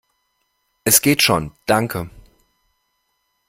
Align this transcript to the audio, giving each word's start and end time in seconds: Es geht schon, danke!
Es 0.83 1.03
geht 1.03 1.21
schon, 1.21 1.51
danke! 1.67 2.09